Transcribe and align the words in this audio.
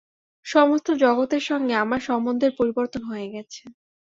সমস্ত 0.45 0.87
জগতের 1.03 1.43
সঙ্গে 1.49 1.73
আমার 1.83 2.01
সম্বন্ধের 2.07 2.51
পরিবর্তন 2.59 3.01
হয়ে 3.03 3.27
গেছে। 3.29 3.63